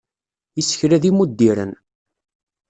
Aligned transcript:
Isekla 0.61 0.97
d 1.01 1.03
imuddiren. 1.09 1.71